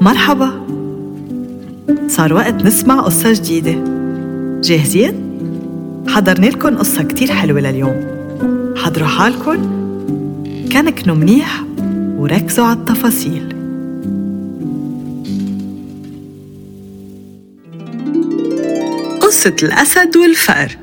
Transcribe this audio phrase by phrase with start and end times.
[0.00, 0.66] مرحبا.
[2.08, 3.84] صار وقت نسمع قصة جديدة.
[4.60, 5.14] جاهزين؟
[6.08, 8.06] حضرنا لكم قصة كتير حلوة لليوم.
[8.76, 9.80] حضروا حالكم.
[10.72, 11.64] كنكنوا منيح
[12.16, 13.56] وركزوا على التفاصيل.
[19.20, 20.76] قصة الأسد والفأر.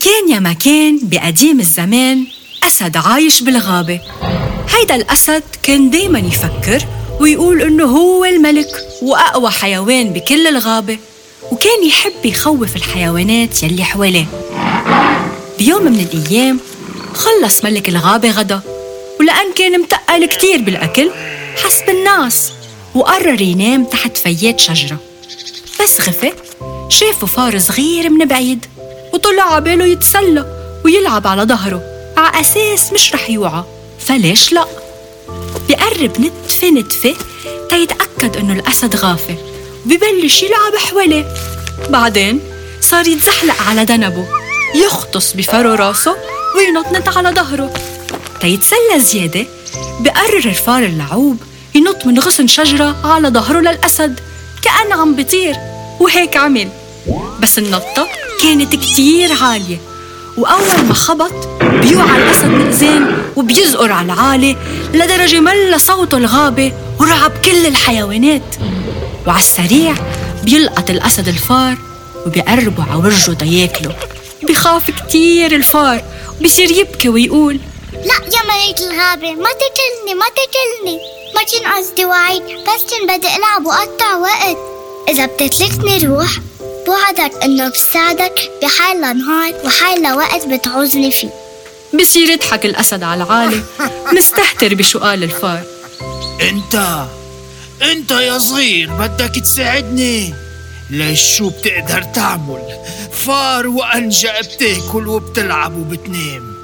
[0.00, 2.24] كان يا ما كان بقديم الزمان
[2.66, 4.00] أسد عايش بالغابة.
[4.80, 6.86] هيدا الأسد كان دايما يفكر
[7.20, 10.98] ويقول إنه هو الملك وأقوى حيوان بكل الغابة
[11.52, 14.26] وكان يحب يخوف الحيوانات يلي حواليه.
[15.58, 16.60] بيوم من الأيام
[17.14, 18.60] خلص ملك الغابة غدا
[19.20, 21.10] ولأن كان متقل كتير بالأكل
[21.64, 22.52] حس بالناس
[22.94, 24.96] وقرر ينام تحت فيات شجرة.
[25.82, 26.32] بس غفى
[26.88, 28.66] شافه فار صغير من بعيد
[29.14, 30.44] وطلع عباله يتسلى
[30.84, 31.82] ويلعب على ظهره
[32.16, 33.64] على أساس مش رح يوعى.
[34.06, 34.66] فليش لأ؟
[35.68, 37.14] بقرب نتفة نتفة
[37.68, 39.36] تيتأكد إنه الأسد غافل.
[39.86, 41.34] وببلش يلعب حواليه.
[41.88, 42.40] بعدين
[42.80, 44.26] صار يتزحلق على ذنبه
[44.74, 46.16] يختص بفرو راسه
[46.56, 47.74] وينطنط على ظهره.
[48.40, 49.46] تيتسلى زيادة
[50.00, 51.36] بقرر الفار اللعوب
[51.74, 54.20] ينط من غصن شجرة على ظهره للأسد.
[54.62, 55.56] كأنه عم بيطير
[56.00, 56.68] وهيك عمل.
[57.40, 58.08] بس النطة
[58.42, 59.78] كانت كتير عالية.
[60.36, 64.56] وأول ما خبط بيوعى الأسد مئزين وبيزقر على العالي
[64.94, 68.42] لدرجة ملى صوته الغابة ورعب كل الحيوانات.
[69.26, 69.94] وعلى السريع
[70.44, 71.76] بيلقط الأسد الفار
[72.26, 73.96] وبيقربوا على وجهه تياكله
[74.42, 76.02] بخاف كتير الفار
[76.40, 77.60] وبصير يبكي ويقول
[77.92, 80.98] لا يا ملك الغابة ما تاكلني ما تاكلني
[81.34, 84.56] ما كان قصدي وعيد بس كان بدي ألعب وأقطع وقت.
[85.08, 86.30] إذا بتتركني روح
[86.86, 91.30] بوعدك إنه بساعدك بحال نهار وحال وقت بتعوزني فيه.
[91.94, 93.62] بصير يضحك الأسد على العالي
[94.16, 95.62] مستهتر بسؤال الفار.
[96.40, 97.04] أنت
[97.82, 100.34] أنت يا صغير بدك تساعدني؟
[100.90, 102.62] ليش شو بتقدر تعمل؟
[103.12, 106.54] فار وأنجا بتاكل وبتلعب وبتنام.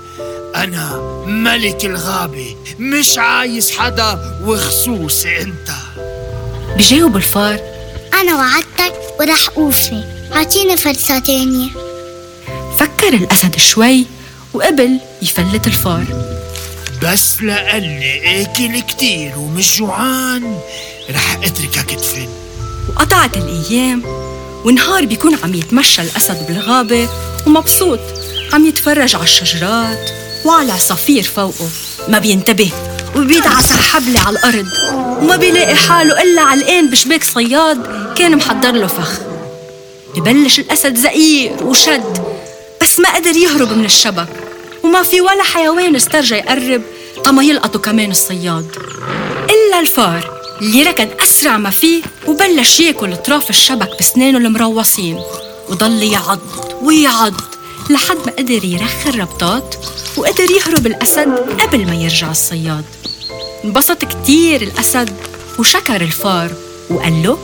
[0.57, 5.71] أنا ملك الغابة مش عايز حدا وخصوصي أنت.
[6.77, 7.61] بجاوب الفار.
[8.21, 10.05] أنا وعدتك ورح أوفي.
[10.35, 11.69] أعطيني فرصة تانية.
[12.79, 14.07] فكر الأسد شوي.
[14.55, 16.05] وقبل يفلت الفار.
[17.03, 20.59] بس لأني آكل كتير ومش جوعان
[21.11, 22.29] رح أتركك تفن
[22.89, 24.03] وقطعت الأيام
[24.65, 27.09] ونهار بيكون عم يتمشى الأسد بالغابة
[27.47, 28.01] ومبسوط
[28.53, 30.11] عم يتفرج على الشجرات
[30.45, 31.69] وعلى عصافير فوقه.
[32.09, 32.71] ما بينتبه
[33.17, 34.67] وبيدعس حبلة على الأرض.
[35.23, 39.21] وما بيلاقي حاله إلا علقان بشباك صياد كان محضر له فخ.
[40.17, 42.19] ببلش الأسد زئير وشد
[42.97, 44.29] بس ما قدر يهرب من الشبك.
[44.83, 46.83] وما في ولا حيوان استرجى يقرب
[47.25, 48.67] طما يلقطه كمان الصياد.
[49.51, 55.21] إلا الفار اللي ركض أسرع ما فيه وبلش ياكل أطراف الشبك بسنانه المروصين.
[55.69, 56.41] وضل يعض
[56.83, 57.35] ويعض
[57.91, 59.75] لحد ما قدر يرخي الربطات
[60.17, 61.29] وقدر يهرب الأسد
[61.61, 62.85] قبل ما يرجع الصياد.
[63.65, 65.17] انبسط كتير الأسد
[65.59, 66.51] وشكر الفار
[66.91, 67.39] وقال له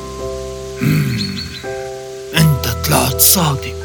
[2.37, 3.82] أنت طلعت صادق.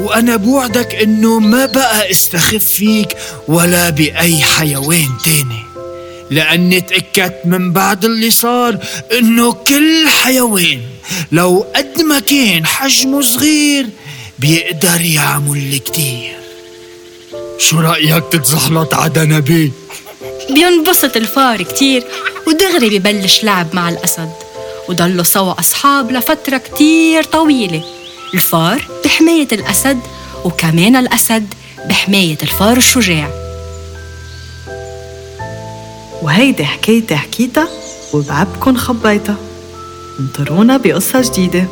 [0.00, 3.16] وأنا بوعدك إنه ما بقى استخف فيك
[3.48, 5.62] ولا بأي حيوان تاني.
[6.30, 8.78] لأني تأكدت من بعد اللي صار
[9.18, 10.80] إنه كل حيوان
[11.32, 13.86] لو قد ما كان حجمه صغير
[14.38, 16.36] بيقدر يعمل كتير.
[17.58, 19.70] شو رأيك تتزحلط على بيه؟
[20.50, 22.04] بينبسط الفار كتير
[22.46, 24.30] ودغري ببلش لعب مع الأسد
[24.88, 27.95] وضلوا سوا أصحاب لفترة كتير طويلة.
[28.34, 30.00] الفار بحماية الأسد
[30.44, 31.54] وكمان الأسد
[31.88, 33.30] بحماية الفار الشجاع.
[36.22, 37.68] وهيدي حكايتي حكيتها
[38.12, 39.36] وبعبكن خبيتها.
[40.20, 41.66] انطرونا بقصة جديدة.